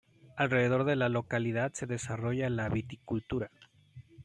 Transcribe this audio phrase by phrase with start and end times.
[0.35, 3.51] Alrededor de la localidad se desarrolla la viticultura